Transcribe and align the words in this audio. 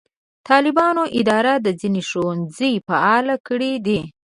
د 0.03 0.03
طالبانو 0.49 1.03
اداره 1.19 1.53
ځینې 1.81 2.01
ښوونځي 2.09 2.71
فعاله 2.87 3.35
کړي 3.47 3.73
دي. 3.85 3.99